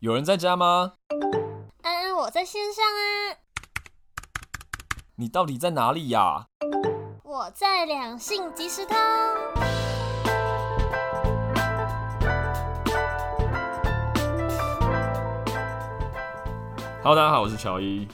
[0.00, 0.92] 有人在家吗？
[1.82, 3.40] 安安，我在线上啊。
[5.14, 6.48] 你到底在哪里呀？
[7.24, 8.94] 我在两性即时通。
[17.02, 18.06] Hello，大家好，我是乔伊，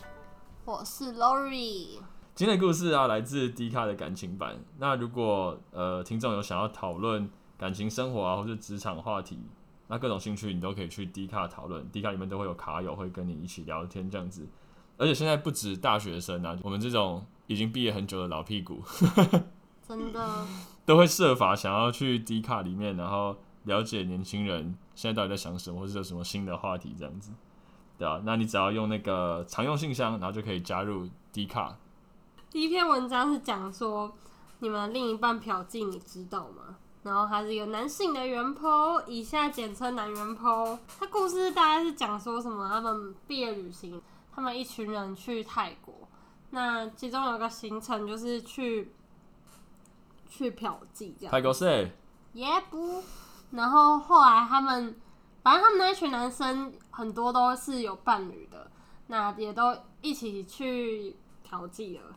[0.65, 1.99] 我是 Lori。
[2.37, 4.57] 今天的故事啊，来自 D 卡的感情版。
[4.79, 7.29] 那如果呃听众有想要讨论
[7.59, 9.41] 感情生活啊，或是职场话题，
[9.93, 11.87] 那各种兴趣你都可以去 D 卡讨论。
[11.91, 14.49] D 卡里面都会有卡友会跟你一起聊天这样子。
[14.97, 18.83] 而且现在不止大学生啊，我们这种已经毕业很久的老屁股，
[19.87, 20.47] 真的
[20.87, 27.31] 都会设法想要去 D 卡里面，然后了解年轻人现在到底在想什么，或是有什么新的话题这样子，
[27.99, 28.23] 对啊？
[28.25, 31.77] 那你只要用那个常用信箱，然后就可以加入 D 卡。
[32.49, 34.11] 第一篇文章是讲说，
[34.61, 36.79] 你们另一半嫖妓，你知道吗？
[37.03, 40.79] 然后他是一个男性的原 po，以下简称男原 po。
[40.99, 42.69] 他故事大概是讲说什么？
[42.69, 44.01] 他们毕业旅行，
[44.33, 46.09] 他们一群人去泰国，
[46.51, 48.95] 那其中有个行程就是去
[50.29, 51.33] 去嫖妓，这样。
[51.33, 51.91] 泰国是？
[52.33, 53.03] 也不。
[53.51, 54.97] 然后后来他们，
[55.43, 58.71] 反正他们那一群男生很多都是有伴侣的，
[59.09, 62.17] 那也都一起去嫖妓了。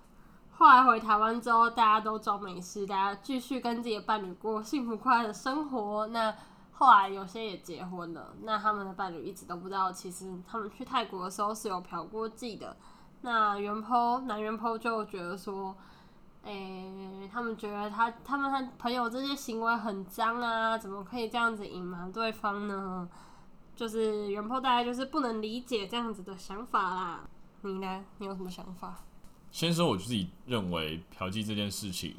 [0.58, 6.08] 后来回台湾之后，大家都装没事，大家继续跟自己的伴侣过幸福快乐的生活。
[6.08, 6.34] 那
[6.72, 12.78] 后来有些也结婚了，那他们的伴侣一直都不知道，其实他们去泰国的时候是有嫖过妓的。
[13.22, 15.76] 那原 po 男原 po 就觉得说，
[16.44, 23.10] 诶、他们觉得他他们的朋友这些行为很脏啊，怎么可以这样子隐瞒对方呢？
[23.76, 27.20] 就是原 po 大概就是不能理解这样子的想法啦。
[27.62, 28.06] 你呢？
[28.20, 28.96] 你有什么想法？
[29.56, 32.14] 先说我自己认为嫖妓这件事情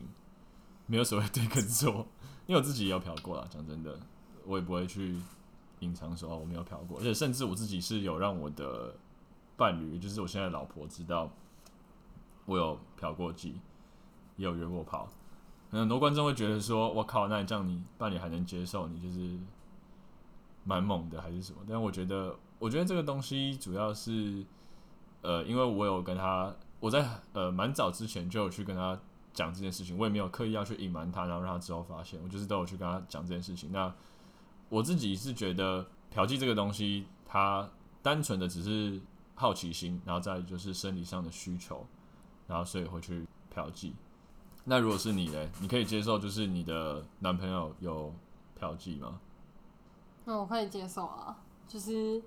[0.87, 2.07] 没有所谓对跟错，
[2.47, 3.47] 因为我自己也有嫖过啦。
[3.51, 3.95] 讲真的，
[4.47, 5.15] 我也不会去
[5.81, 8.95] 隐藏说我没有嫖过，而且甚至我自己是有让我的
[9.55, 11.31] 伴侣，就是我现在老婆知道
[12.47, 13.53] 我有嫖过妓，
[14.37, 15.07] 也有约过炮。
[15.69, 19.39] 很多观众会觉得说：“我靠，那你这样你伴侣还能接受你，就是
[20.65, 24.43] 蛮猛的还是什么？”但我觉得，我觉得这个东西主要是
[25.21, 26.51] 呃，因为我有跟他。
[26.79, 28.99] 我在呃蛮早之前就有去跟他
[29.33, 33.73] 讲这件事情，我也没有刻意要去隐瞒他，然后让他之后发现，我就是都有去跟他讲这件事情。
[33.73, 33.93] 那
[34.69, 37.69] 我自己是觉得嫖妓这个东西，它
[38.03, 39.01] 单纯的只是
[39.35, 41.87] 好奇心，然后再就是生理上的需求，
[42.47, 43.93] 然后所以会去嫖妓。
[44.65, 45.49] 那如果是你呢？
[45.61, 48.13] 你可以接受就是你的男朋友有
[48.55, 49.19] 嫖妓吗？
[50.25, 52.23] 那我可以接受啊，就是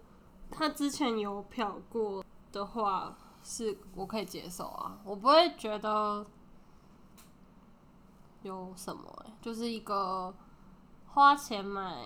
[0.49, 3.15] 他之前有嫖过的话。
[3.51, 6.23] 是我可以接受啊，我不会觉得
[8.43, 10.31] 有什么欸，就是一个
[11.07, 12.05] 花钱买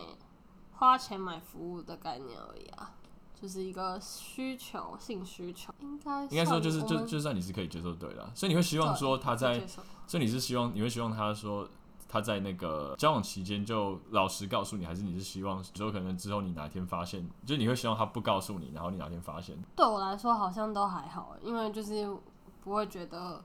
[0.71, 2.93] 花钱买服务的概念而已啊，
[3.39, 9.67] 就是一个需求性需求，应该应该说就是就就算你是可以接受对的，所以你会希望说他在，
[10.07, 11.67] 所以你是希望你会希望他说。
[12.13, 19.57] 他在那个交往期间就老实告诉你，还是你是希望之后可能之后你哪天发现，就是你会希望他不告诉你，然后你哪天发现？
[19.75, 22.07] 对我来说好像都还好，因为就是
[22.61, 23.43] 不会觉得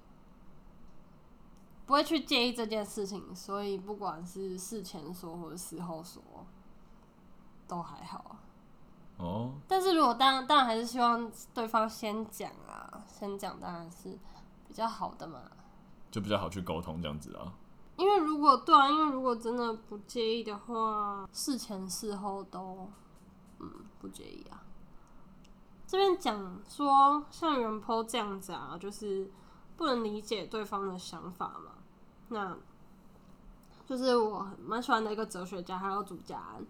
[1.87, 6.23] 不会去介意这件事情，所以不管是事前说或者事后说
[7.67, 8.37] 都还好。
[9.17, 14.11] 哦，但是如果当然当然还是希望对方先讲啊，先讲当然是
[14.67, 15.41] 比较好的嘛，
[16.11, 17.50] 就比较好去沟通这样子啊。
[17.99, 22.89] 因为如果对啊，因为如果真的不介意的话，事前事后都
[23.59, 24.63] 嗯不介意啊。
[25.85, 29.29] 这边讲说像原 po 这样子啊，就是
[29.77, 31.73] 不能理解对方的想法嘛。
[32.29, 32.57] 那
[33.85, 36.65] 就是我蛮喜欢的一个哲学家，还有主家安。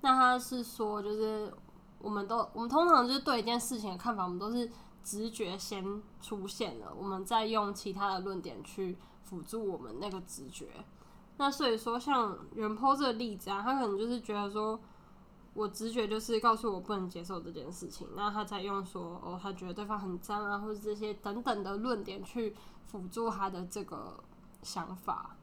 [0.00, 1.52] 那他是说，就是
[2.00, 4.68] 我们都我们通常就是对一件事情的看法，我们都是
[5.04, 8.96] 直觉先出现了，我们再用其他的论点去。
[9.24, 10.66] 辅助我们那个直觉，
[11.38, 14.78] 那所以说像原坡这个例子啊，他可能就是觉得说，
[15.54, 22.54] 我直觉就是告诉我不能接受这件事情，那他才用说哦，他觉得对方很脏啊，或者这些等等的论点去
[22.84, 24.22] 辅助他的这个
[24.62, 25.34] 想法。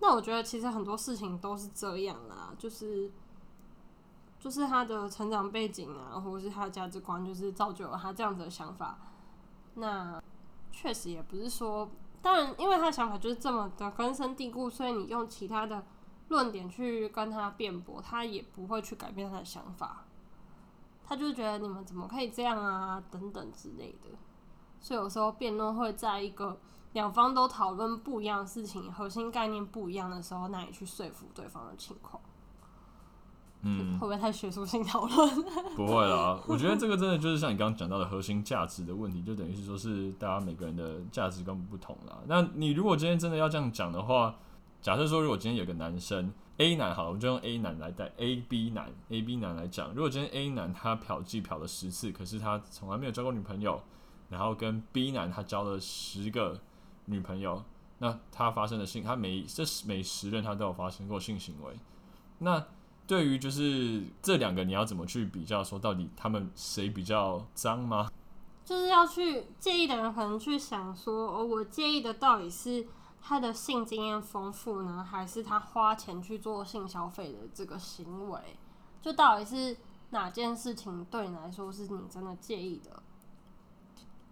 [0.00, 3.08] 那我觉得其实很多事情都是这样啦，就是
[4.46, 8.96] 就是他的成长背景啊，或者是他的价值观，就是造就了他这样子的想法。
[9.74, 10.22] 那
[10.70, 11.90] 确实也不是说。
[12.22, 15.84] 当然，因为他的想法就是这么的根深蒂固，所以你用其他的
[16.28, 20.04] 论点去跟他辩驳，他也不会去改变他的想法。
[21.04, 24.10] 他就觉得你们怎么可以这样啊，等等之类的。
[24.80, 26.60] 所以有时候辩论会在一个
[26.92, 32.22] 两方都讨论不一样的事情，核心概念不一样的时候，那你去说服对方的情况。
[33.62, 35.44] 嗯，会不会太学术性讨论？
[35.74, 42.18] 不会啦，我觉得这个真的就是像你刚刚讲到的核心价值的问题，就等于是说是大家每个人的价值观不同啦。
[42.26, 44.36] 那你如果今天真的要这样讲的话，
[44.80, 53.82] 假设说如果今天有个男生 A 男好了，我们就用 A 男来带 A B 男 A B 男来讲，如果今天 A 男他嫖妓嫖了十次，可是他从来没有交过女朋友，
[54.28, 56.60] 然后跟 B 男他交了十个
[57.06, 57.64] 女朋友，
[57.98, 61.74] 那他发生的性，他每这每十任他都有发生过性行为，
[62.38, 62.64] 那。
[63.06, 65.62] 对于就是这两个，你要怎么去比较？
[65.62, 68.10] 说到底，他们谁比较脏吗？
[68.64, 72.84] 就是要去介意的人，可能去想说，哦，我介意的到底是
[73.22, 78.40] 他的性经验丰富呢，还是他花钱去做性消费的这个行为？
[79.00, 79.76] 就到底是
[80.10, 83.02] 哪件事情对你来说是你真的介意的？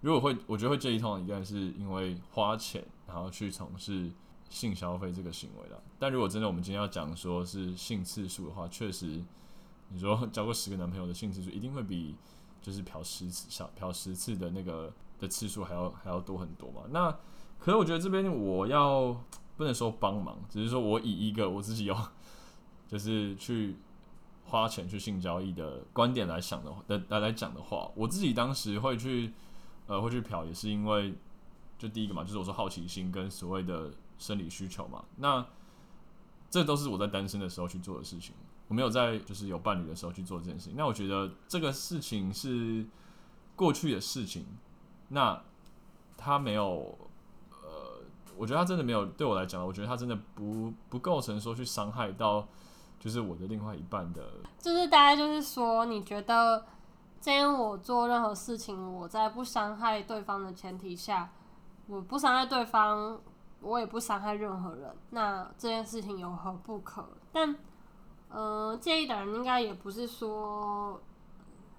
[0.00, 4.10] 如果会，我觉得会介意，通常应该是因为花钱，然后去从事。
[4.50, 9.20] 性消费这个行为了，但如果真的我们今天要讲说是性次数的话，确实，
[9.88, 12.14] 你说 交过十个男朋友的性次数一定会比
[12.62, 16.82] 就是嫖十次、小嫖十次的那个的次数还要还要多很多嘛。
[16.90, 17.10] 那
[17.58, 19.20] 可是我觉得这边我要
[19.56, 21.96] 不能说帮忙，只是说我以一个我自己有
[22.86, 23.74] 就是去
[24.44, 29.32] 花钱去性交易的观点来想的来来来讲的话，我自己当时会去
[29.88, 31.12] 呃会去嫖，也是因为
[31.76, 33.90] 就第一个嘛，就是我说好奇心跟所谓的。
[34.18, 35.44] 生理需求嘛，那
[36.50, 38.34] 这都是我在单身的时候去做的事情，
[38.68, 40.74] 我没有在就是有伴侣的时候去做这件事情。
[40.76, 42.86] 那我觉得这个事情是
[43.56, 44.46] 过去的事情，
[45.08, 45.42] 那
[46.16, 46.96] 他没有，
[47.50, 48.02] 呃，
[48.36, 52.46] 我觉得他真的没有对我来讲，我觉得他真的不不构成说去伤害到
[53.00, 54.22] 就是我的另外一半的。
[54.58, 56.64] 就是大概就是说，你觉得
[57.20, 61.32] 今天我做任何事情，我在不伤害对方的前提下，
[61.88, 63.20] 我不伤害对方。
[63.64, 67.02] 我也不伤害任何人，那这件事情有何不可？
[67.32, 67.56] 但，
[68.28, 71.00] 呃，介意的人应该也不是说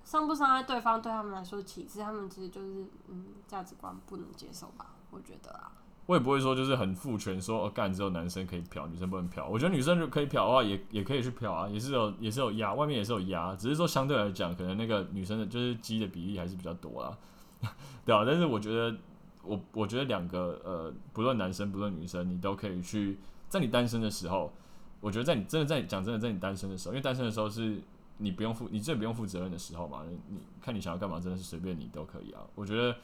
[0.04, 4.88] 伤不伤害对方对他们来说其次，他们其实就是嗯价值观不能接受吧？
[5.12, 5.72] 我觉得啊，
[6.08, 9.48] 我也不会说就是很父权说哦干只有男生可以嫖，女生不能嫖。
[9.48, 17.18] 我觉得女生就可以嫖的话也，也可以去嫖啊，也是有也是有压，外面也是有压，只是说相对来讲，可能那个女生的就是鸡的比例还是比较多啊，
[18.04, 18.98] 对啊，但是我觉得。
[19.46, 24.52] 我我觉得两个呃，不论男生不论女生，你都可以去在你单身的时候，
[25.00, 27.82] 我觉得在你真的在讲真的在你单身的时候，因为单身的时候是
[28.18, 32.42] 你不用负你最不用负责任的时候嘛，你，你看你想要干嘛，真的是随便你都可以啊。
[32.56, 32.96] 我觉得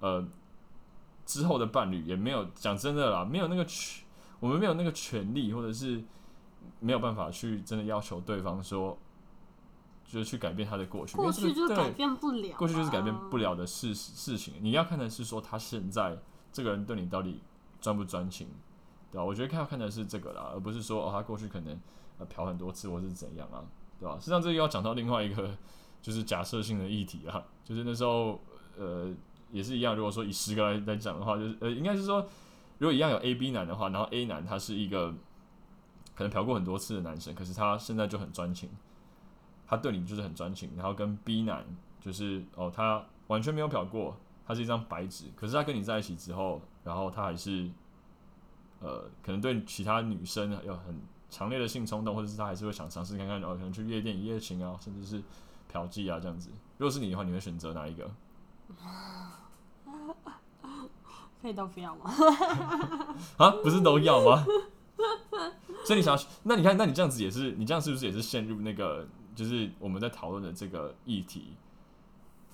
[0.00, 0.26] 呃
[1.24, 4.04] 之后的伴侣也没有讲真的啦，没有那个权，
[4.40, 6.02] 我们没有那个权利，或者是
[6.80, 8.96] 没有办法去真的要求对方说。
[10.06, 14.54] 就是去改变他的过去，过去就是改变不了，过去就是改变不了的事事情。
[14.60, 16.16] 你要看的是说他现在
[16.52, 17.40] 这个人对你到底
[17.80, 18.48] 专不专情，
[19.10, 19.24] 对吧？
[19.24, 21.78] 我觉得看要看的是这个啦，而不是说哦他过去可能
[22.18, 23.64] 呃嫖很多次或是怎样啊，
[23.98, 24.16] 对吧？
[24.18, 25.56] 实际上这又要讲到另外一个
[26.00, 28.40] 就是假设性的议题啊，就是那时候
[28.78, 29.12] 呃
[29.50, 32.24] 也是一样，如果说以十个来来讲的话，就是呃应该是说
[32.78, 35.12] 如果一样有 A B 男的话，然后 A 男他是一个
[36.14, 38.70] 可能嫖过很多次的男生，可是他现在就很专情。
[39.66, 41.64] 他对你就是很专情，然后跟 B 男
[42.00, 44.16] 就是哦，他完全没有嫖过，
[44.46, 45.24] 他是一张白纸。
[45.34, 47.68] 可是他跟你在一起之后，然后他还是
[48.80, 55.20] 呃，可能对其他女生有很强烈的性冲动，或者是他还是会想尝试看看哦，可能去夜店一夜情啊，甚至是
[55.68, 56.50] 嫖妓啊这样子。
[56.78, 58.08] 如果是你的话，你会选择哪一个？
[61.42, 62.10] 可以都不要吗？
[63.36, 64.44] 啊，不是都要吗？
[65.84, 69.08] 所以你想要，那你看，那你这样子也是，你这样是不是也是陷入那个？
[69.36, 71.54] 就是我们在讨论的这个议题，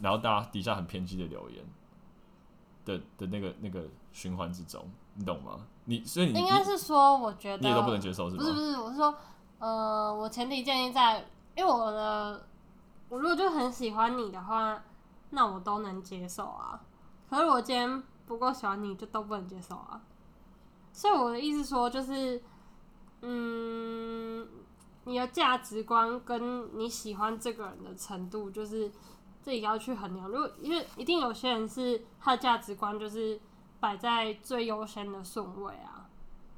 [0.01, 1.65] 然后大家底下很偏激的留言
[2.85, 4.85] 的的那个那个循环之中，
[5.15, 5.61] 你懂吗？
[5.85, 8.37] 你所以你应该是说，我觉得你也都不能接受，是？
[8.37, 9.15] 不是不是，我是说，
[9.61, 11.25] 呃，我前提建议在，
[11.55, 12.47] 因为我的
[13.09, 14.83] 我如果就很喜欢你的话，
[15.31, 16.83] 那我都能接受啊。
[17.31, 20.03] 可是我今天不够喜欢你，就都不能接受啊。
[20.93, 22.43] 所以我的意思说，就是，
[23.21, 24.47] 嗯。
[25.05, 28.89] 你的价值观跟你喜欢这个人的程度，就是
[29.41, 30.29] 自己要去衡量。
[30.29, 33.41] 如果因为一定有些人是他的价值观就是
[33.81, 36.09] 摆在最优先的顺位啊，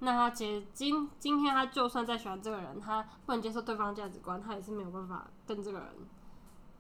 [0.01, 5.89] 那他其实今今天他就算再喜欢这个人，他不能接受对方价值观，他也是没有办法跟这个人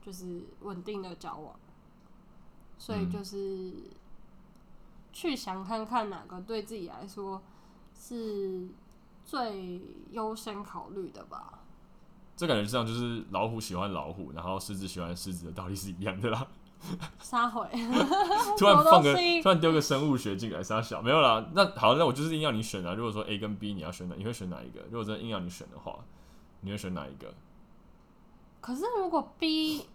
[0.02, 1.58] 就是稳定的交往。
[2.76, 3.72] 所以就是
[5.12, 7.42] 去想看看哪个对自己来说
[7.94, 8.68] 是。
[9.24, 11.60] 最优先考虑的吧，
[12.36, 16.46] 这感觉上就是老虎喜欢老虎，然后狮子喜欢狮子的道理是一样的啦。
[17.18, 17.66] 撒回，
[18.58, 21.44] 突然放个，突然丢个生物学进来，撒小没有啦。
[21.54, 22.92] 那好，那我就是硬要你选啊。
[22.92, 24.80] 如果说 A 跟 B 你要选哪，你会选哪一个？
[24.90, 25.98] 如果真的硬要你选的话，
[26.60, 27.32] 你会选哪一个？
[28.60, 29.86] 可是如果 B，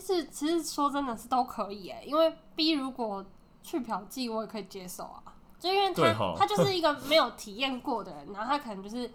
[0.00, 3.26] 是其实说真的是都可以哎，因为 B 如果
[3.62, 5.22] 去嫖妓，我也可以接受啊，
[5.58, 9.10] 就因为他齁他就是一个没有体验过的人，然后他可能就是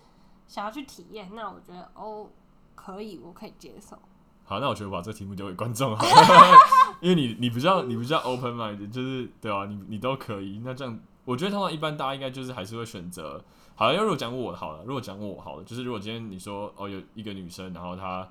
[0.48, 2.28] 想要去体验，那我觉得哦
[2.76, 3.98] 可以，我可以接受。
[4.44, 6.58] 好，那我觉得把这个题目丢给观众好了，
[7.00, 10.60] 因为你你比较你比较 open mind，就是对啊，你你都可以。
[10.64, 13.42] 那这样，我觉得通常一般大家应该就是还是会选择。
[13.76, 18.28] 好，因为如果讲我好了，如果讲我好了，就是如果今天你说哦有一个女生，然后她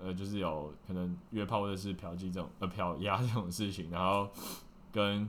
[0.00, 4.28] 呃就是有可能约炮或者是嫖妓这种呃嫖鸭这种事情，然后
[4.92, 5.28] 跟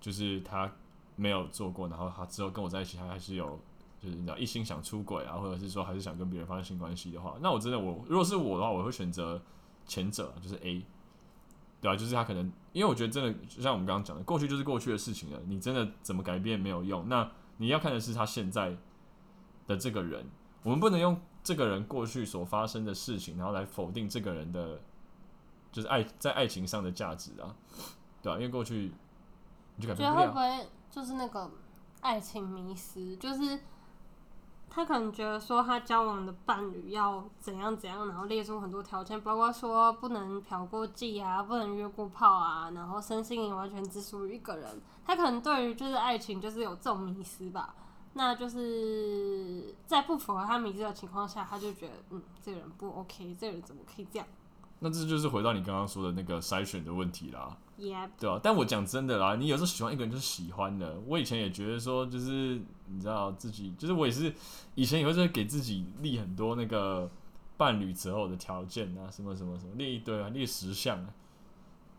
[0.00, 0.68] 就是她
[1.16, 3.58] 没有做过，然后他之后跟我在一起，他还是有
[4.00, 9.40] 就是你知道一心想出轨啊，或者是说还是想跟别人发生性关系的话，那我真的我如果是我的话，我会选择。
[9.86, 10.82] 前者就是 A，
[11.78, 17.06] 对啊，就是他可能，因为我觉得真的，就像我们刚刚讲的，过去就是过去的事情了，你真的怎么改变没有用。
[17.06, 18.74] 那你要看的是他现在
[19.66, 20.26] 的这个人，
[20.62, 24.80] 我们不能用这个人过去所发生的事情，然后来否定这个人的，
[25.70, 27.54] 就是爱在爱情上的价值啊，
[28.22, 28.90] 对啊，因为过去
[29.76, 30.66] 你就改变不了。
[30.94, 31.50] 就是那个
[32.02, 33.58] 爱情迷失，就是。
[34.76, 44.82] 他可能觉得说他交往的伴侣要怎样怎样，然后列出很多条件，包括说不能嫖过妓啊，不能约过炮啊，然后身心灵完全只属于一个人。
[45.06, 47.72] 他可能对于就是爱情就是有这种迷失吧。
[48.14, 54.26] 那就是在不符合他迷思的情况下，他就觉得嗯，这个人不 OK，这个人怎么可以这样？
[54.80, 57.56] 那这就是回到你刚刚说的那个筛选的问题啦。
[58.18, 60.96] 对啊，但我讲真的啦，你有时候喜欢一个人就是喜欢的。
[61.06, 64.32] 我以前也觉得说，就是你知道自己，就是我也是
[64.74, 67.10] 以前也会给自己立很多那个
[67.56, 71.08] 伴侣择偶的条件啊，什么什么什么列一堆啊，列十项啊，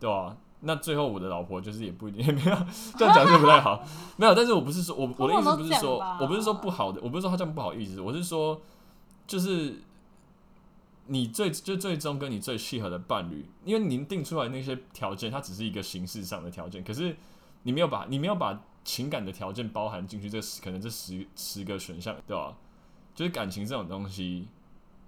[0.00, 2.56] 对啊，那最后我的老婆就是也不一定 没有
[2.96, 3.84] 这样讲就不太好，
[4.16, 4.34] 没有。
[4.34, 8.60] 但是我不是说我我的意思不是说我不是说不好的，我不是说他这样不好意思，我是说
[9.26, 9.80] 就是。
[11.08, 17.16] 你最就最终跟你最契合的伴侣，因为您定出来那些条件，它只是一个形式上的条件，可是
[17.62, 22.56] 你没有把你没有把情感的条件包含进去，这十可能这十十个选项，对吧？
[23.14, 24.46] 就是感情这种东西，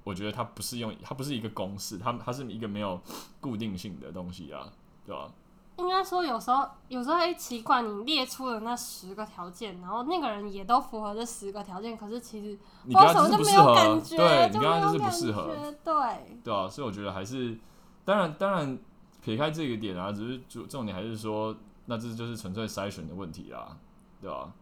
[0.05, 3.01] 我觉得它不是用它不是一个公式，它它是一个没有
[3.41, 4.73] 固定性的东西啊，
[5.05, 5.33] 对吧？
[5.79, 15.55] 应该说，有时候有时候哎，奇怪，你列出了那十个条件，然后那个人也都符合这十个条件，可是其实你跟他就没有，感觉对，就你跟他就是不适合，
[15.85, 17.57] 对，对啊，所以我觉得还是，
[18.05, 18.77] 当然当然
[19.23, 21.55] 撇开这个点啊，只是重重点还是说，
[21.87, 23.77] 那这就是纯粹筛选的问题啦，
[24.21, 24.53] 对吧、啊？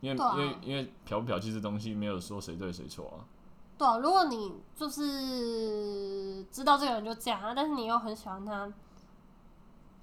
[0.00, 3.20] 因为、啊、因为因为嫖不嫖妓这东西没有说谁对谁错啊。
[3.76, 8.72] 对啊，如果你就是知道这个人就这样啊，但是你又很喜欢他。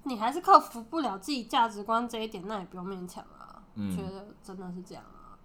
[0.04, 3.62] 你还是克服不了自己价值观这一点，那也不用勉强啊。
[3.74, 5.38] 嗯，觉得真的是这样啊，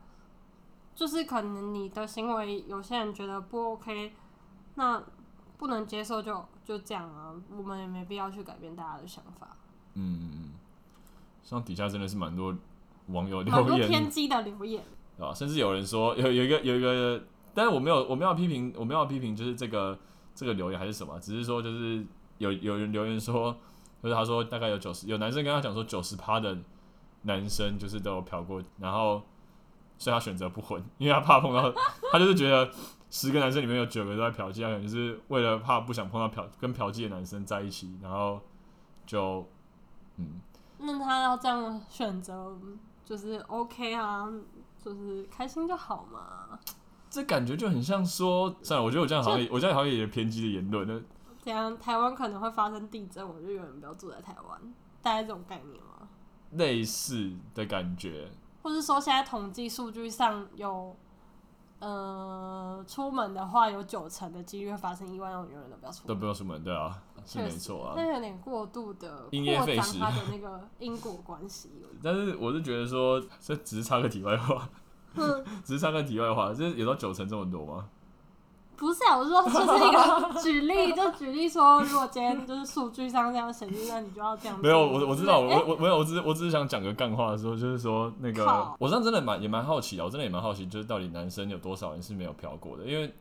[0.96, 4.14] 就是可能你的行为有些人觉得不 OK，
[4.76, 5.04] 那
[5.58, 7.36] 不能接受就就这样啊。
[7.56, 9.56] 我们也没必要去改变大家的想法。
[9.94, 10.52] 嗯嗯嗯，
[11.44, 12.56] 像底下真的是蛮多
[13.08, 14.84] 网友留言，很多偏激的留言
[15.20, 17.22] 啊，甚至有人说有有一个有一个，
[17.54, 20.00] 但是我没有我没有批评，我没有批评，就是这个
[20.34, 22.04] 这个留言还是什么，只是说就是
[22.40, 23.56] 有有人留言说。
[24.06, 26.56] 就是他说大概有九十，有男生跟他讲说九十趴的
[27.24, 29.20] 男生就是都有嫖过，然后
[29.98, 31.74] 所以他选择不婚，因为他怕碰到，
[32.12, 32.70] 他就是觉得
[33.10, 38.40] 十个男生里面有九个都在嫖妓，他可能就是为了怕不想碰到嫖跟嫖妓的男生在一起，然后
[39.08, 39.44] 就
[40.18, 40.40] 嗯，
[40.78, 42.56] 那他要这样选择
[43.04, 44.32] 就是 OK 啊，
[44.78, 46.60] 就是开心就好嘛。
[47.10, 51.04] 这感觉就很像说，算了，我觉得我这样好像我这样好像也有偏激的言论。
[51.46, 54.60] 这样台湾可能会发生地震，我就永远不要住在台湾，
[55.04, 56.08] 大概这种概念吗？
[56.54, 58.32] 类似的感觉，
[58.64, 60.96] 或是说现在统计数据上有，
[61.78, 67.94] 呃，出门的话有九成的几率会发生意外，我永远都不要出门，都不要出门，对啊，是没错啊。
[67.96, 71.70] 那有点过度的因噎废食，它的 那个因果关系。
[72.02, 74.68] 但是我是觉得说，这只是插个题外话，
[75.64, 77.90] 只是插个题外话，这有到九成这么多吗？
[78.78, 84.60] 不是啊，我说就是一个 举例，就举例说，如果今天就是数据上这样显示，那你就要这样。
[84.62, 92.84] 没有，我我知道，我我没有，我只是我只是想讲个干话的时候，就是说那个，靠我这样真的蛮也蛮好奇的，我真的也蛮好奇，就是到底男生有多少人是没有嫖过的？
[92.84, 93.14] 因为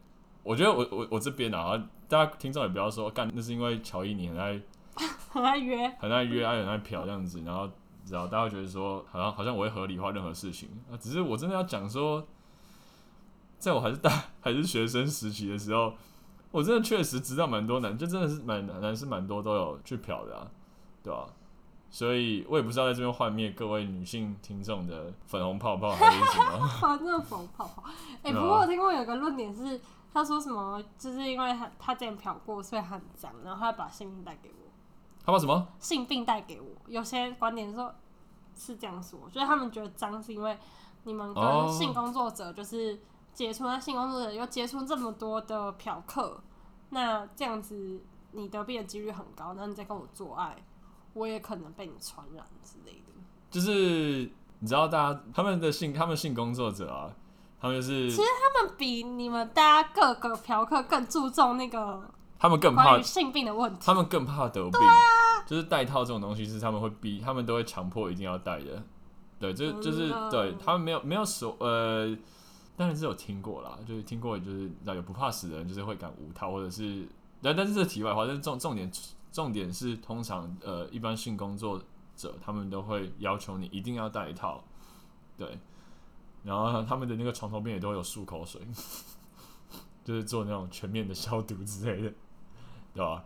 [0.42, 4.60] 我觉得我我我这边啊，大家听众也不要说干，那是因为乔伊你很爱
[5.30, 7.68] 很爱约，很爱约，爱很爱嫖这样子，然后
[8.10, 12.26] 然后大家会觉得说，好像好像我会合理化任何事情啊，只是我真的要讲说。
[13.64, 15.94] 在我还是大还是学生时期的时候，
[16.50, 20.46] 我真的确实知道蛮多男，就真的是蛮男是蛮多都有去嫖的啊，
[21.02, 21.26] 对吧？
[21.90, 26.66] 所以我也不知道在这边幻灭各位女性听众的粉红泡泡还是什么。
[26.80, 27.84] 反正粉红泡泡。
[28.22, 29.80] 哎、欸，不过我听过有个论点是，
[30.12, 30.82] 他说什么？
[30.98, 34.70] 就是因为他他之前嫖过，所以很脏，然后他把性病带给我。
[35.24, 35.68] 他把什么？
[35.78, 36.68] 性病带给我。
[36.88, 37.94] 有些观点说，
[38.56, 40.58] 是这样说，就是他们觉得脏是因为
[41.04, 43.00] 你们跟性工作者就是
[43.34, 46.40] 接触，那性工作者又接触这么多的嫖客，
[46.90, 48.00] 那这样子
[48.32, 49.52] 你得病的几率很高。
[49.54, 50.56] 那你再跟我做爱，
[51.12, 53.12] 我也可能被你传染之类的。
[53.50, 57.10] 就是你知道，大家他们的性，他们性工作者啊，
[57.60, 62.10] 他们就是其实他们比你们大家各个嫖客更注重那个。
[62.36, 68.82] 他们更怕性病的问题，他们更怕得病，啊、就是带套这种东西是他们会逼，他们都会强迫一定要带的。
[69.38, 72.14] 对，就就是对他们没有没有所呃，
[72.76, 77.06] 当然是有听过啦，就是听过就是那有不怕死的人就是会敢无套，或者是
[77.40, 78.90] 但但是这题外话，但是重重点
[79.32, 81.82] 重点是通常呃一般性工作
[82.16, 84.62] 者他们都会要求你一定要带一套，
[85.36, 85.58] 对，
[86.42, 88.60] 然后他们的那个床头边也都有漱口水，
[90.04, 92.12] 就是做那种全面的消毒之类的。
[92.94, 93.24] 对吧？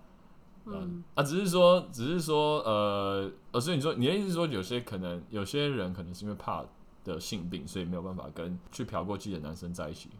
[0.64, 6.64] 嗯啊，只是说，只是说，呃，呃，所以你说，你的意思是说，有些可能，有些人可能是因为怕
[7.04, 10.10] 得性病，所以没有办法跟去嫖过妓的男生在一起。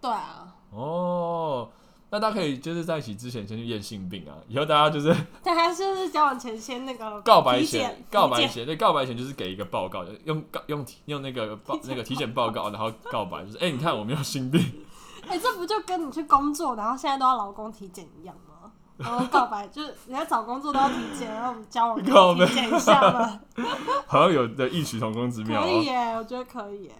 [0.00, 0.54] 对啊。
[0.70, 1.68] 哦，
[2.10, 5.14] 那大家可以就是在一起之前先去验性病啊，以后大家就是。
[5.42, 8.04] 大家是不是交往前先那个告白前？
[8.10, 14.60] 告白前对，告白前就是给一个报告，用告用用那个报那个体检报告，然后告白就是，哎、欸，你看我没有性病。
[15.28, 18.51] 哎、欸，这不就跟你去工作，然后现在都要劳工体检一样吗？
[18.98, 21.98] 然后告白就是人家找工作都要体检，然后我们交往
[22.36, 23.40] 体检一下嘛。
[24.06, 25.62] 好像有的异曲同工之妙。
[25.62, 26.94] 可以耶，我觉得可以耶。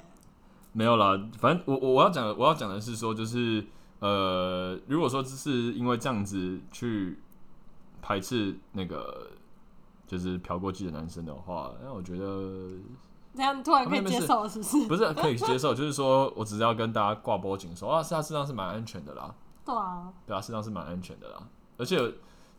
[0.73, 3.65] 没有啦，反正我我我要讲的我要讲的是说，就是
[4.01, 7.21] 呃，如果说只是因为这样子去
[8.01, 9.29] 排斥那个
[10.07, 12.71] 就是嫖过妓的男生的话，那我觉得
[13.35, 14.87] 这样突然可以接受是不是？
[14.87, 19.35] 不是可以接受，就是说我只是要跟大家挂波警说啊，是他事实上是蛮安全的啦。
[19.65, 21.37] 对啊，对啊，事实上是蛮安全的啦。
[21.83, 22.15] 而且，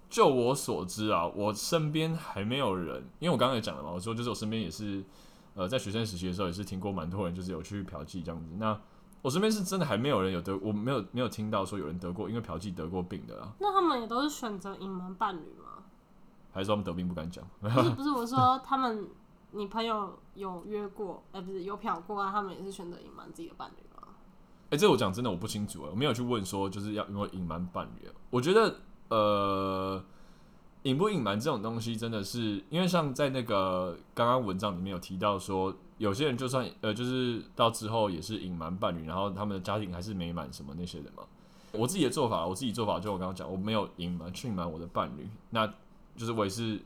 [0.10, 5.02] 就我所知啊，我身边还没有人，因为我刚刚也讲了嘛，我说就是我身边也是，
[5.56, 8.50] 呃，在学生时期的时候也是听过蛮多人就是有去嫖妓这样子。
[8.58, 8.78] 那
[9.22, 13.54] 我身边是真的还没有人有得，我没有没有听到说有人得过因为嫖妓得过病的啊。
[13.60, 15.86] 那他们也都是选择隐瞒伴侣吗？
[16.52, 17.44] 还是说他们得病不敢讲？
[17.62, 19.08] 不是不是，我说 他们，
[19.52, 22.30] 你朋友有约过，呃，不是有嫖过啊？
[22.30, 24.10] 他们也是选择隐瞒自己的伴侣吗？
[24.66, 28.08] 哎、欸，这我讲真的我不清楚啊，我没有去问说就是要有没有隐瞒伴侣。
[28.30, 28.82] 我觉得。
[29.10, 30.04] 呃，
[30.84, 41.24] 隐不隐瞒这种东西，真的是因为像在那个刚刚文章里面有提到说，有些人就算呃，就是到之后也是隐瞒伴侣，然后他们的家庭还是美满什么那些的嘛。
[41.72, 45.68] 我自己的做法，我自己做法就我刚刚讲，我没有隐瞒去隐瞒我的伴侣，那
[46.16, 46.82] 就是我也是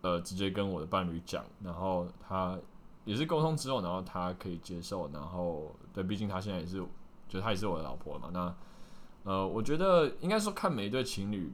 [0.00, 2.58] 呃直接跟我的伴侣讲，然后他
[3.04, 6.82] 也是沟通之后，然后他可以接受，然后对，毕竟他现在也是，
[7.28, 8.54] 就他也是我的老婆嘛，那。
[9.24, 11.52] 呃，我觉得应该说看每一对情侣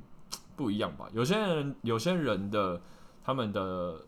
[0.56, 1.08] 不一样吧。
[1.12, 2.80] 有些人，有些人的
[3.24, 4.04] 他们的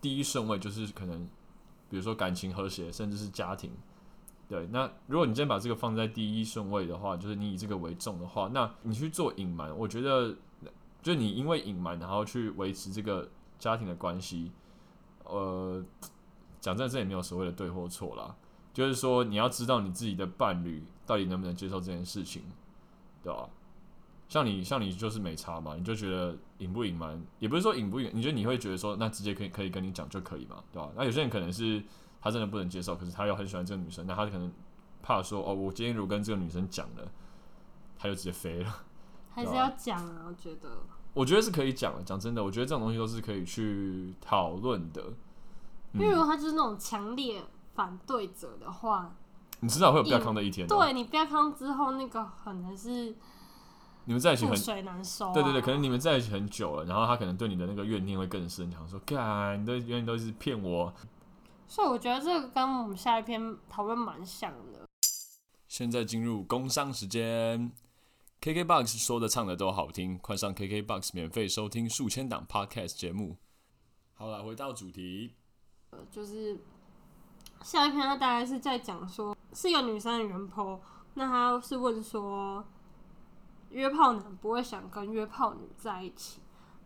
[0.00, 1.28] 第一顺位就是可能，
[1.90, 3.72] 比如说感情和谐，甚至是家庭。
[4.48, 10.36] 对，那如果你今天把这个放在第一顺位的话，就是你以这个为重的话，那你去做隐瞒，我觉得
[11.02, 13.28] 就你因为隐瞒然后去维持这个
[13.58, 14.52] 家庭的关系，
[15.24, 15.82] 呃，
[16.60, 18.36] 讲真，这也没有所谓的对或错啦。
[18.72, 22.42] 就是说你要知道你自己的伴侣到底能不能接受这件事情。
[23.24, 23.48] 对吧？
[24.28, 30.90] 像你，像你就是没差嘛，你就觉得隐不隐瞒，也不是说隐不隐，你觉得你会觉得说，那直接可以可以跟你讲就可以嘛，对吧？
[30.96, 31.82] 那有些人可能是
[32.20, 34.50] 他真的不能接受，可是他又很喜欢这个女生，那他可能
[35.02, 37.06] 怕说，哦，我今天如果跟这个女生讲了，
[37.98, 38.82] 他就直接飞了。
[39.30, 40.70] 还是要讲啊，我觉得。
[41.12, 45.02] 我觉得是可以讲的，讲真的，我觉得这种东西都是可以去讨论的。
[45.92, 49.14] 因为如果他就是那种强烈反对者的话。
[49.64, 50.68] 你迟早会有不康的一天。
[50.68, 53.16] 对，你不康之后，那个可能是
[54.04, 55.32] 你们在一起很水难收。
[55.32, 60.92] 对对对，可能你们在一起很久了，然后他可能对你的那个怨念会更深，想说，干，你的怨念都是骗我。
[61.66, 64.86] 所以我觉得这个跟我们下一篇讨论蛮像的。
[65.66, 67.72] 现在进入工商时间
[68.42, 73.38] ，KKBOX 说的唱的都好听，快上 KKBOX 免费收听数千档 Podcast 节目。
[74.12, 75.32] 好了，回到主题，
[76.10, 76.60] 就是
[77.64, 79.34] 下一篇他大概是在讲说。
[79.54, 80.80] 是一个女生的原 po，
[81.14, 82.64] 那她是问说，
[83.70, 86.40] 约炮男不会想跟约炮女在一起。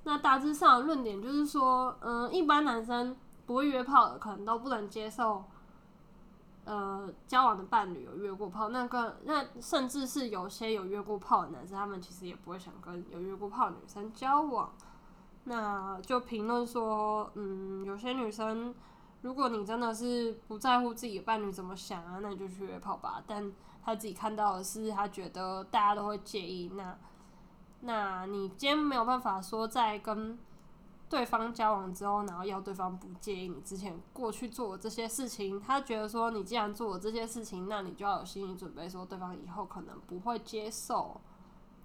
[0.05, 5.45] 那大致上的论点就是说，嗯，一般男生不会约炮的，可能都不能接受，
[6.67, 8.69] 呃，交往的伴侣有约过炮。
[8.69, 14.71] 那个，那甚至是有些有约过炮的男生，他们其实也不会想跟有约过炮的女生交往。
[15.45, 18.75] 那就评论说，嗯，有些女生。
[19.23, 23.23] 如果你真的是不在乎自己的伴侣怎么想啊，那你就去约炮吧。
[23.27, 23.53] 但
[23.85, 26.71] 他自己看到的是他觉得大家都会介意。
[26.75, 26.97] 那
[27.81, 30.39] 那你今天没有办法说在跟
[31.09, 35.61] 对方交往之后，然后要对方不介意你之前过去做的这些事情。
[35.61, 41.21] 他觉得说你既然做了这些事情，那你就要有心理准备，说对方以后可能不会接受。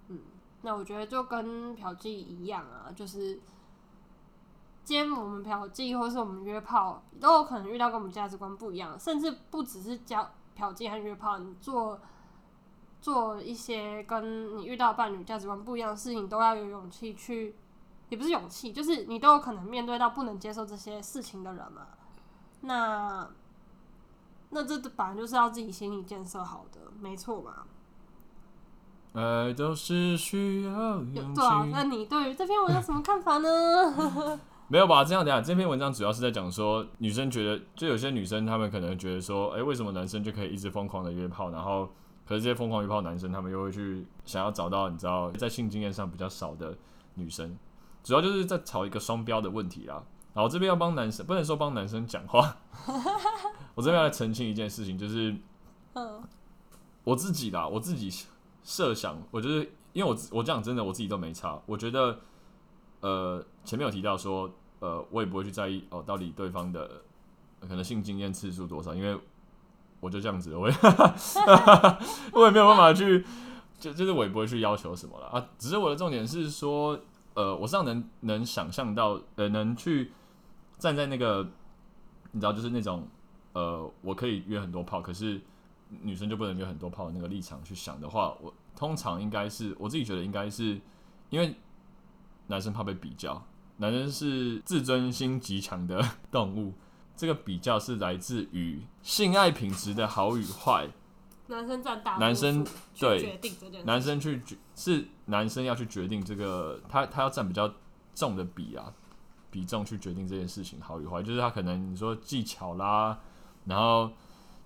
[0.08, 0.20] 嗯，
[0.62, 3.40] 那我觉得就跟嫖妓一样啊，就是
[4.84, 11.98] 今天我们嫖妓或是我们约炮，都有可能遇到跟我们价值观不一样，甚至不只是交嫖妓和约炮，你做
[13.00, 17.56] 做一些跟你遇到伴侣价值观不一样的事情，都要有勇气去。
[18.10, 21.86] 也不是勇气，就是你都有可能面对到不能接受这些事情的人嘛。
[22.60, 23.26] 那
[24.50, 27.64] 那这本来就是要自己心理建设好的，没错嘛。
[29.14, 30.70] 爱都是需要
[31.00, 31.34] 勇气。
[31.34, 34.38] 对啊，那你对于这篇文章有什么看法呢？
[34.74, 35.04] 没有吧？
[35.04, 41.88] 这样讲，这篇文章主要是在讲说，女生觉得，就有些女生她们可能觉得说，哎、欸，为什么男生就可以一直疯狂的约炮，然后
[42.26, 46.76] 可是这些疯狂约炮男生，他们又会去想要找到你知道，在性经验上比较少的
[47.14, 47.56] 女生。
[48.02, 50.02] 主要就是在吵一个双标的问题啦。
[50.32, 52.56] 然后这边要帮男生，不能说帮男生讲话。
[53.76, 55.36] 我这边要来澄清一件事情，就是，
[57.04, 58.10] 我自己啦，我自己
[58.64, 61.62] 设想，我觉得，因为我我讲真的，我自己都没差。
[61.64, 62.18] 我觉得，
[62.98, 64.50] 呃，前面有提到说，
[64.84, 67.02] 呃，我也不会去在意哦，到底对方的
[67.60, 69.18] 可能性经验次数多少，因为
[70.00, 70.76] 我就这样子，我也
[72.34, 73.24] 我也没有办法去，
[73.78, 75.46] 就就是我也不会去要求什么了啊。
[75.58, 77.00] 只是我的重点是说。
[77.36, 80.12] 呃，我实际上能能想象到，呃，能去
[80.78, 81.42] 站在那个，
[82.30, 83.08] 你知道，就是那种，
[83.54, 85.40] 呃，我可以约很多炮，可是
[85.88, 90.80] 女生就不能约很多炮的那个立场去想的话，我通常应该是我自己觉得应该是，
[91.28, 91.56] 因为
[92.46, 93.44] 男生怕被比较，
[93.78, 96.74] 男生是自尊心极强的 动物，
[97.16, 100.88] 这个比较是来自于性爱品质的好与坏。
[101.46, 102.66] 男生占大，男生
[102.98, 103.38] 对，
[103.84, 107.70] 男生去决是男生要去决定这个，他他要占比较
[108.14, 108.90] 重的比啊
[109.50, 113.18] 比重去决定这件事情好与坏，就是他可能你说技巧啦，
[113.66, 114.10] 然后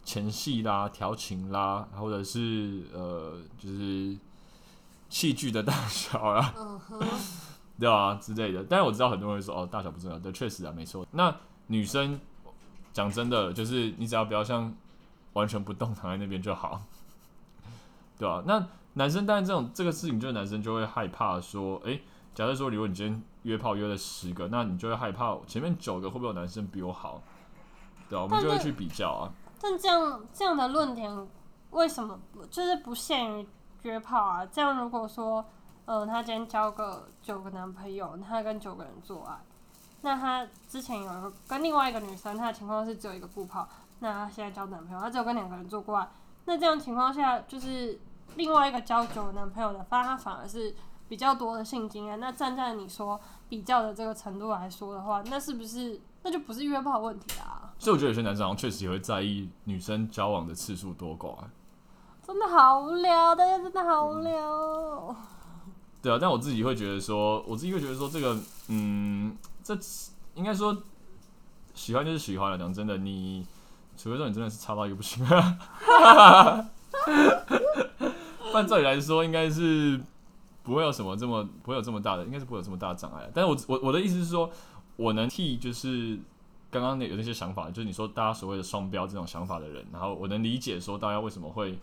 [0.04, 4.16] 前戏啦、调情啦，或者是呃就是
[5.08, 6.54] 器具的大小啦，
[7.78, 8.64] 对啊之类的。
[8.64, 11.06] 但是我知道很多人说哦大小不重要，对，确实啊没错。
[11.12, 11.34] 那
[11.66, 12.20] 女生
[12.92, 14.74] 讲真的，就是你只要不要像。
[15.34, 16.82] 完全不动，躺在那边就好，
[18.18, 18.42] 对吧、啊？
[18.44, 22.02] 那男生当然这种这个事情，就是男生就会害怕说，诶、欸，
[22.34, 27.22] 假设说，如果你今天约炮约了十个，那你就会害怕前面九个会不会有男生比我好，
[28.08, 28.24] 对吧、啊？
[28.24, 29.30] 我们就会去比较啊。
[29.60, 31.28] 但这样这样的论点
[31.70, 32.18] 为什么
[32.50, 33.46] 就是不限于
[33.82, 34.44] 约炮啊？
[34.46, 35.44] 这样如果说，
[35.88, 39.38] 呃，她今天交个九个男朋友，她跟九个人做爱，
[40.02, 43.66] 那她之前有一个跟另外一个女生，她的情况是只有一个固炮。
[44.00, 46.06] 那她现在交男朋友，她只有跟两个人做过爱。
[46.44, 47.98] 那这样情况下，就是
[48.36, 50.74] 另外一个交九个男朋友的，发他反而是
[51.08, 52.20] 比较多的性经验。
[52.20, 57.72] 那站在你说比较的这个程度来说的话，那是不是那就不是约炮问题啊？
[57.78, 61.34] 所以我觉得有些男生好像确实也会在意女生交往的次数多寡。
[62.22, 64.38] 真的好无聊，大家真的好无聊。
[65.08, 65.16] 嗯。
[66.02, 69.78] 对啊，但我自己会觉得说，我自己会觉得说，这个嗯，这
[70.34, 70.82] 应该说
[71.74, 72.58] 喜欢就是喜欢了。
[72.58, 73.46] 讲真的，你。
[74.00, 76.70] 除非说你真的是差到一个不行，哈哈哈，
[78.52, 80.00] 换照理来说，应该是
[80.62, 83.28] 不会有什么这么不会有这么大的，应该是不会有这么大的障碍。
[83.34, 84.48] 但是我我我的意思是说，
[84.94, 86.16] 我能替就是
[86.70, 91.76] 刚刚那有那些想法，就是你说大家所谓的双标这种想法的人，然后我能理解说大家为什么会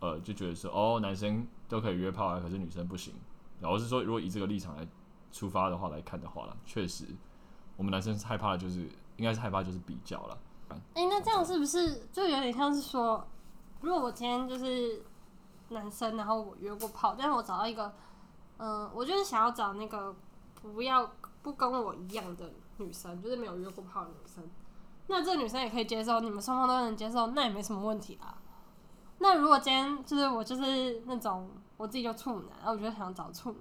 [0.00, 3.14] 呃就觉得说哦男生都可以约炮啊，可是女生不行。
[3.64, 4.86] 然后是说如果以这个立场来
[5.32, 7.06] 出发的话来看的话了，确实
[7.78, 8.80] 我们男生害怕的就是
[9.16, 10.38] 应该是害怕就是比较了。
[10.68, 13.26] 哎、欸，那这样是不是就有点像是说，
[13.80, 15.02] 如果我今天就是
[15.70, 17.90] 男生，然后我约过炮，但是我找到一个，
[18.58, 20.14] 嗯、我就是想要找那个
[20.60, 21.10] 不要
[21.42, 24.44] 不跟我一样的女生，就是没有约过炮的女生，
[25.06, 28.36] 那这个女生也可以接受，你们双方都能接受，那也没什么问题啊。
[29.18, 31.48] 那如果今天就是我就是那种
[31.84, 33.58] 我自己就处男，然后我就想找处女，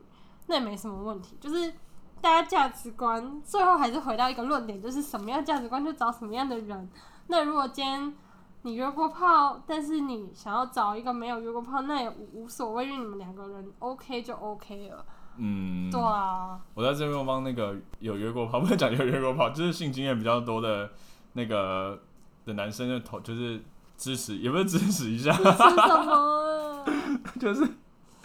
[0.47, 1.73] 那也没什么问题，就是。
[2.21, 6.89] 大家价值观最后还是回到一个论点，就是什么样价值观就找什么样的人。
[7.27, 8.13] 那如果今天
[8.61, 15.05] 你约过炮，但是你想要找一个没有约过炮，那也无所谓，因为你们两个人 OK 就 OK 了。
[15.35, 16.57] 嗯，对啊。
[16.73, 20.91] 我在这边帮那个有约过炮，不是讲有约过炮，就是性经验比较多的
[21.33, 21.99] 那个
[22.45, 23.61] 的男生的头，就是
[23.97, 25.33] 支持，也不是支持一下。
[25.33, 26.85] 支持什么？
[27.37, 27.67] 就是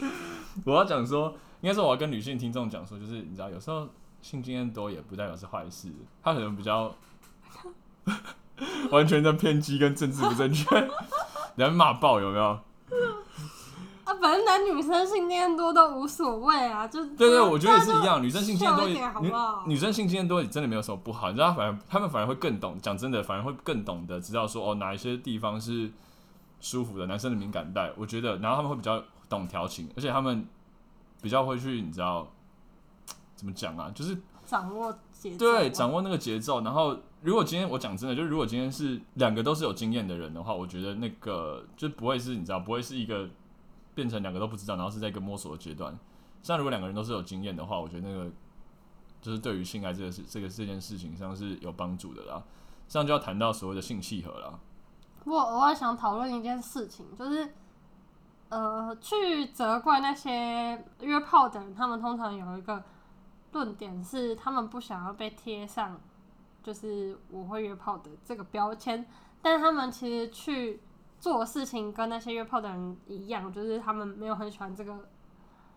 [0.65, 1.35] 我要讲说。
[1.61, 3.89] 应该是我要跟女性听众讲说，就是你知道，有时候
[4.23, 6.95] 性经验多也不代表是坏事，他可能比较
[8.93, 10.89] 完全的偏激跟政治不正确，
[11.57, 12.45] 人骂爆有没有？
[12.45, 19.65] 啊反正男女生性经验多都无所谓啊，就对对，我觉得也是一样，女生性经验多一点好不好？
[19.67, 25.91] 女女生性经验多也真的没有什么不好，你知道，反而他们反而会更懂，讲真的，反而会更懂得知道说哦，哪一些地方是
[26.61, 30.47] 舒服的，男生的敏感带，我觉得，然后他们会比较懂调情，而且他们
[31.21, 32.29] 比较会去，你知道
[33.35, 33.91] 怎么讲啊？
[33.95, 36.97] 就是掌握节奏，对，掌握那个节奏，然后。
[37.21, 43.29] 如果今天我讲真的，就是如果今天是两个都是有经验的人的话，我觉得那个就不会是你知道，不会是一个
[43.93, 45.99] 变成两个都不知道，然后是在一个摸索的阶段。
[46.45, 48.31] 像如果两个人都是有经验的话，我觉得那个
[49.21, 52.41] 就是对于性爱这个事、这个这件事情上是有帮助的啦。
[52.87, 54.61] 这样就要谈到所谓的性契合了。
[55.25, 57.53] 我额外想讨论一件事情，就是
[58.49, 62.85] 呃，去责怪那些约炮的人，他们通常有一个
[63.53, 66.01] 论点是，他们不想要被贴上。
[66.61, 69.07] 就是我会约炮的这个标签，
[69.41, 70.83] 但他们其实去
[71.19, 75.09] 做事情跟那些约炮的人一样，就是他们没有很喜欢这个。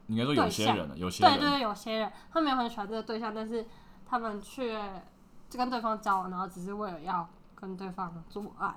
[0.07, 3.65] 应该说有些人，有些人对对对，有些人他没有很喜欢这个对象，但是
[4.05, 5.01] 他们却
[5.49, 8.75] 就跟对方交往，然后只是为了要跟对方做爱。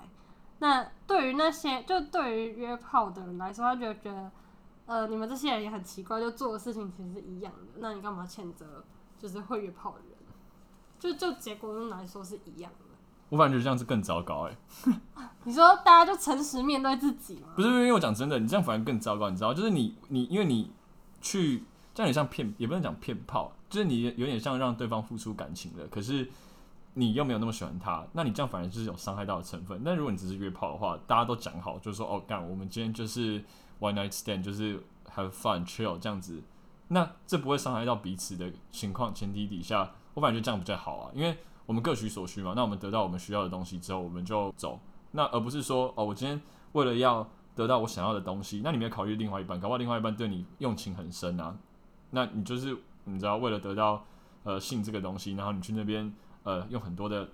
[0.59, 4.31] 那对于那些就对于约炮的人来说，他就觉得
[4.85, 8.83] 呃，你们这些人也很奇怪，就做的事情其实是一样的，那你干嘛谴责
[9.17, 10.15] 就是会约炮的人？
[10.97, 12.85] 就就结果论来说是一样的，
[13.29, 15.29] 我反正觉得这样子更糟糕哎、欸。
[15.43, 17.49] 你说大家就诚实面对自己吗？
[17.55, 19.53] 不是，因为我讲真的，你这样反而更糟糕，你知道？
[19.53, 20.71] 就是你你因为你
[21.21, 21.63] 去
[21.93, 26.27] 这样，也像骗，也不能讲骗炮，就是你有点像让对方付出感情的，可是
[26.95, 29.79] 你又没有那么喜欢他，那你这样反而就是有伤害到的成分。
[29.83, 33.39] 那如果你只是约炮的话，大家都讲好，就是说哦干，我们今天就是
[33.79, 34.81] one night stand，就是
[35.13, 36.41] have fun chill 这样子，
[36.87, 39.91] 那这不会伤害到彼此的情况前提底下。
[40.13, 42.53] 我感觉得这样比较好啊，因为我们各取所需嘛。
[42.55, 44.79] 那我们得到我们需要的东西之后，我们就走。
[45.11, 51.57] 那而不是说哦，我今天为了要得到我想要的东西，那你没有考虑另外一半，搞不好另外一半对你用情很深啊。
[52.11, 54.05] 那你就是你知道，为了得到
[54.43, 56.13] 呃性这个东西，然后你去那边
[56.45, 57.27] 呃用很多的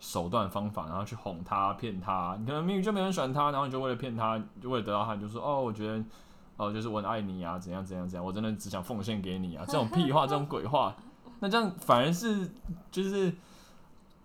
[0.00, 2.34] 手段方法，然后去哄他、骗他。
[2.40, 6.02] 你可能明明就没人喜欢他，然后你就为了骗他，就为了得到他，你就说哦，我觉得
[6.56, 10.94] 哦、就是我很爱你啊，怎样怎样怎样，我真的只想奉献给你啊，这种屁话，这种鬼话。
[11.40, 12.48] 那这样反而是
[12.90, 13.34] 就是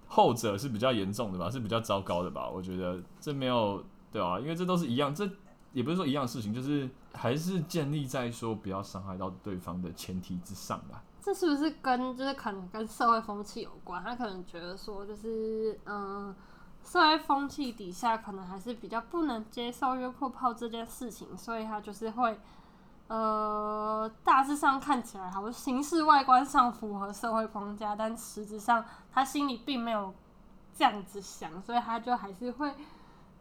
[0.08, 2.48] 后者是比较严重的吧，是比较糟糕的吧？
[2.48, 4.40] 我觉得这没有对吧？
[4.40, 5.28] 因为这都是一样，这
[5.74, 11.02] 也不是说一样的事情，就是还是建立在说不要伤害到对方的前提之上吧。
[11.28, 14.02] 这是不是跟就是可能跟社会风气有关？
[14.02, 16.34] 他可能觉得说就是嗯，
[16.82, 22.40] 社会风气底下可能还是比较不能接受约破炮这件事情，所以他就是会。
[23.10, 30.14] 呃，大致上看起来好像形式外观上符合社会框架，但实质上他心里并没有
[30.74, 32.74] 这样子想，所以他就还是会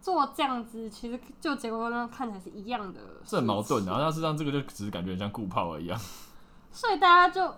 [0.01, 0.90] 做这样子。
[0.90, 3.92] 其实就结果上看起来是一样的，是很矛盾的。
[3.92, 6.01] 然后事实上这个就只是感觉像顾炮而已啊。
[6.70, 7.53] 所以大家就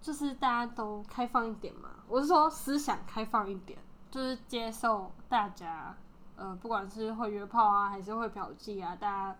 [0.00, 3.78] 就是大家都开放一点嘛，我是说思想开放一点，
[4.10, 5.96] 就是接受大家，
[6.36, 9.36] 呃，不管是会约炮啊，还是会嫖妓啊，大家。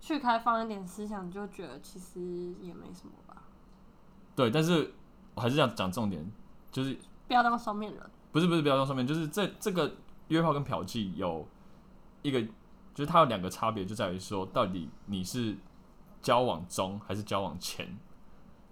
[0.00, 2.20] 去开放一点思想，就觉得其实
[2.60, 3.42] 也没什么吧。
[4.36, 4.92] 对，但是
[5.34, 6.30] 我还是要讲重点，
[6.70, 8.10] 就是不要当双面人。
[8.30, 9.90] 不是不是，不要当双面，就是这这个
[10.28, 11.48] 约炮跟嫖妓有
[12.20, 12.42] 一个，
[12.92, 15.56] 就是它有两个差别，就在于说到底你是
[16.20, 17.98] 交往中还是交往前。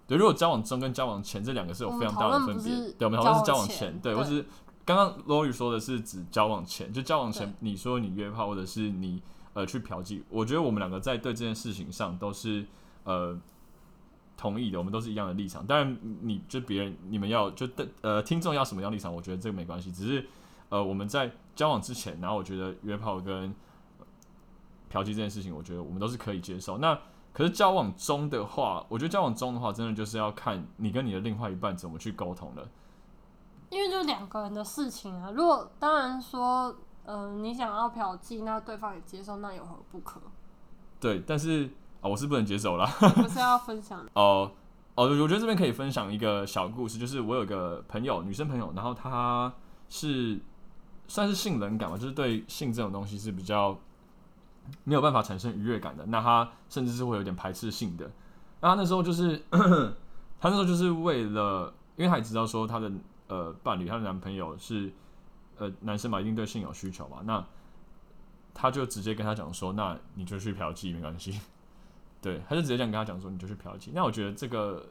[0.07, 2.73] 对，如果交往中跟交往前这两个是有非常大的分别。
[2.97, 3.99] 对，我们讨论是交往前。
[3.99, 4.45] 对，我是
[4.85, 9.21] 刚刚 Lori 说的是指交往前，就交往前你说你约炮或者是你。
[9.55, 12.65] 呃，去嫖妓，我觉得我们两个在对这件事情上都是
[13.03, 13.39] 呃
[14.35, 15.63] 同意的，我们都是一样的立场。
[15.67, 17.69] 当然，你就别人你们要就
[18.01, 19.91] 呃听众要什么样立场，我觉得这个没关系。
[19.91, 20.25] 只是
[20.69, 23.53] 呃我们在交往之前，然后我觉得约炮跟
[24.89, 26.79] 嫖妓这件事情，我觉得我们都是可以接受。
[26.79, 26.99] 那
[27.33, 32.65] 可是交往中的话，我觉得交往中的话，真的就是要看你跟你的另外一半怎么去沟通了。
[33.69, 36.75] 因为就两个人的事情啊，如果当然说。
[37.05, 40.21] 嗯、呃，你想要嫖妓，那对方也接受，那有何不可？
[41.01, 41.65] 对，但是
[41.99, 42.85] 啊、哦，我是不能接受啦。
[43.15, 44.49] 不是要分享 哦
[44.95, 49.51] 哦，我觉得这边可以分享一个小故事，就是我有个朋友，女生朋友，然后她
[49.89, 50.39] 是
[51.09, 53.77] 算是性冷感嘛，就是对性这种东西是比较
[54.83, 58.09] 没有办法产生愉悦感的，那他甚至是会有点排斥性的。
[58.61, 59.41] 那他那时候就是，
[60.39, 62.91] 他那时候就是为了，因为她也知道说他的
[63.27, 64.91] 呃伴侣，她的男朋友是。
[65.55, 67.45] 呃，男生嘛，一定对性有需求嘛，那
[68.55, 71.39] 他就直接跟他讲说，那你就去嫖妓没关系，
[72.19, 73.91] 对，他就直接这样跟他讲说，你就去嫖妓。
[73.93, 74.83] 那我觉得这个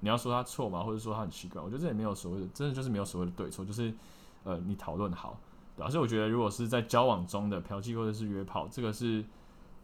[0.00, 3.94] 你要说他错嘛，或者说他很奇怪，我觉得这也没有所谓的，真的就是没有所谓的对错，就是
[4.42, 5.38] 呃，你讨论好，
[5.80, 5.90] 对吧？
[5.90, 9.24] 所以我觉得如果是在交往中的嫖妓或者是约炮，这个是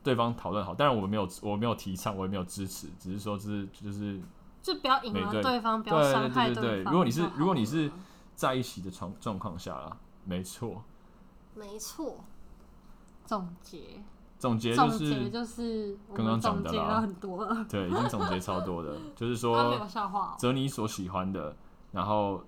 [0.03, 0.75] 对方讨论好。
[0.75, 4.21] 当然我没有，我没有提倡，我也没有支持，只是说、是就是
[4.63, 6.63] 就不要隐瞒对方，不要伤害对方。
[6.63, 7.91] 对对对对，如果你是如果你是
[8.35, 10.85] 在一起的状状况下啦，没错，
[11.55, 12.23] 没错。
[13.25, 14.01] 总结，
[14.39, 19.85] 总结就是就是刚刚讲的啦，很多了，对，已经总结超多的，就是说
[20.39, 21.57] 择你所喜欢的，
[21.91, 22.45] 然后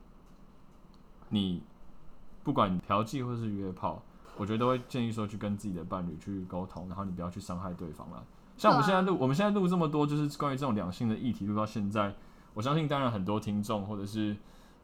[1.31, 1.65] 你
[2.49, 4.03] 不管嫖妓或是约炮，
[4.39, 8.25] 我觉得都会建议说去跟自己的伴侣去沟通，然后你不要去伤害对方了。
[8.57, 12.15] 像我们现在录，我们现在录这么多，就是关于这种两性的议题，录到现在，
[12.55, 14.35] 我相信当然很多听众或者是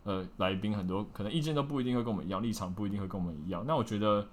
[0.02, 3.64] 呃来宾很多可能意见都不一定会跟我们一样，立场不一定会跟我们一样。
[3.66, 4.26] 那我觉得。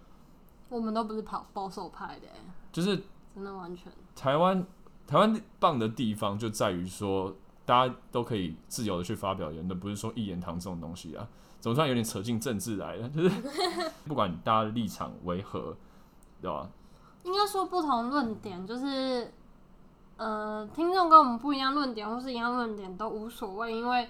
[0.68, 2.28] 我们都不是跑保守派的，
[2.70, 3.02] 就是
[3.34, 3.90] 真的完全。
[4.14, 4.62] 台湾
[5.08, 7.34] 台湾棒的地方就在于说，
[7.66, 11.28] 大家都可以自由的去发表言论，不是说一言堂这种东西啊，
[11.60, 13.10] 总算有点扯进政治来了。
[13.10, 13.30] 就是
[14.08, 15.76] 不管大家的立场为何，
[16.42, 16.70] 对吧？
[17.24, 19.32] 应该说不同论点，就是
[20.18, 24.10] 呃，听众跟我们不一样论点，或是一样论点都无所谓，因为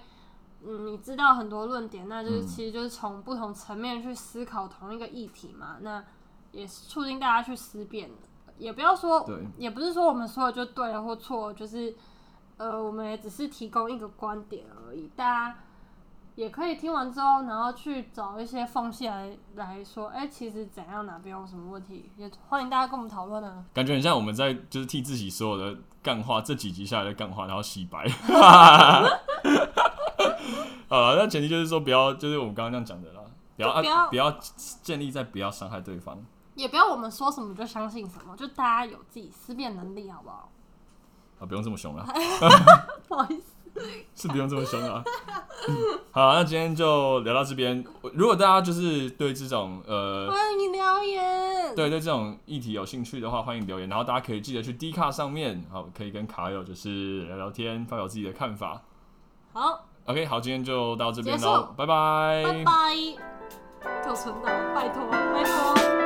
[0.64, 6.04] 嗯，你知道很多论点，那就是其实就是从不同层面去思考同一个议题嘛，那。
[6.52, 8.10] 也是促进大家去思辨，
[8.58, 11.96] 也不要说，也不是说我们说的就对了或错，就是
[12.62, 15.10] 呃，我们也只是提供一个观点而已。
[15.16, 15.56] 大家
[16.36, 23.64] 也可以听完之后，然后去找一些缝隙来来说，哎、欸，其实怎样哪边有什么问题，也欢迎大家跟我们讨论啊。
[23.74, 28.08] 感觉很像我们在就是替自己所有的干话，这几集下来的干话，然后洗白。
[30.88, 33.22] 好了，那前提就是说不要，就是我们刚刚这样讲的啦，
[33.56, 34.38] 不要不要、啊、不要
[34.84, 36.16] 建立在不要伤害对方。
[36.54, 40.48] 也不要我们说什么就相信什么，就大家有自己思辨能力，好不好？
[41.42, 42.06] 啊，不用这么凶啊！
[43.08, 43.34] 不好意
[43.74, 43.82] 思，
[44.14, 45.02] 是不用这么凶啊。
[46.12, 47.84] 好，那今天就聊到这边。
[48.14, 51.74] 如果大家就是对这种呃，欢迎留言。
[51.74, 53.88] 对对，这种议题有兴趣的话，欢迎留言。
[53.88, 58.82] 然后大家可以记得去 D 卡上面，好，可以跟卡友就是聊聊天，发表自己的看法。
[59.52, 62.72] 好，OK，好，今天就到这边喽，拜拜，拜拜。
[64.04, 66.01] 给我存档，拜托，拜托。